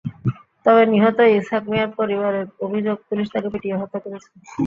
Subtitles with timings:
[0.65, 4.29] তবে নিহত ইসহাক মিয়ার পরিবারের অভিযোগ, পুলিশ তাঁকে পিটিয়ে হত্যা করেছে।